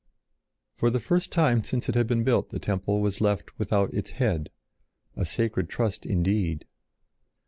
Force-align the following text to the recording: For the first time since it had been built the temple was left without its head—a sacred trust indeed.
For 0.71 0.89
the 0.89 0.99
first 0.99 1.31
time 1.31 1.63
since 1.63 1.87
it 1.87 1.93
had 1.93 2.07
been 2.07 2.23
built 2.23 2.49
the 2.49 2.57
temple 2.57 3.01
was 3.01 3.21
left 3.21 3.59
without 3.59 3.93
its 3.93 4.09
head—a 4.09 5.25
sacred 5.27 5.69
trust 5.69 6.07
indeed. 6.07 6.65